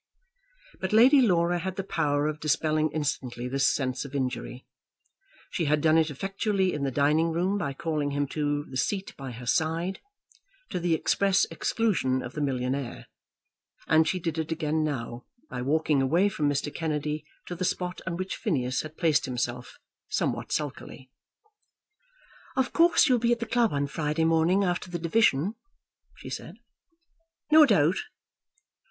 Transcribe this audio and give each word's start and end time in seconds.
But 0.79 0.93
Lady 0.93 1.21
Laura 1.21 1.59
had 1.59 1.75
the 1.75 1.83
power 1.83 2.25
of 2.25 2.39
dispelling 2.39 2.89
instantly 2.89 3.47
this 3.47 3.67
sense 3.71 4.03
of 4.03 4.15
injury. 4.15 4.65
She 5.51 5.65
had 5.65 5.79
done 5.79 5.95
it 5.99 6.09
effectually 6.09 6.73
in 6.73 6.83
the 6.83 6.89
dining 6.89 7.29
room 7.31 7.59
by 7.59 7.73
calling 7.75 8.09
him 8.09 8.25
to 8.29 8.65
the 8.67 8.77
seat 8.77 9.15
by 9.15 9.29
her 9.29 9.45
side, 9.45 9.99
to 10.71 10.79
the 10.79 10.95
express 10.95 11.45
exclusion 11.51 12.23
of 12.23 12.33
the 12.33 12.41
millionaire, 12.41 13.09
and 13.87 14.07
she 14.07 14.17
did 14.19 14.39
it 14.39 14.51
again 14.51 14.83
now 14.83 15.25
by 15.51 15.61
walking 15.61 16.01
away 16.01 16.29
from 16.29 16.49
Mr. 16.49 16.73
Kennedy 16.73 17.23
to 17.45 17.53
the 17.53 17.63
spot 17.63 18.01
on 18.07 18.17
which 18.17 18.37
Phineas 18.37 18.81
had 18.81 18.97
placed 18.97 19.25
himself 19.25 19.77
somewhat 20.09 20.51
sulkily. 20.51 21.11
"Of 22.57 22.73
course 22.73 23.07
you'll 23.07 23.19
be 23.19 23.33
at 23.33 23.39
the 23.39 23.45
club 23.45 23.71
on 23.71 23.85
Friday 23.85 24.25
morning 24.25 24.63
after 24.63 24.89
the 24.89 24.97
division," 24.97 25.53
she 26.15 26.31
said. 26.31 26.55
"No 27.51 27.67
doubt." 27.67 27.97